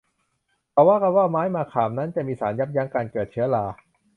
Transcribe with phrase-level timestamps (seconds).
[0.71, 3.65] เขาว่ากันว่าไม้มะขามนั้นจะมีสารยับยั้งการเกิดเชื้อรา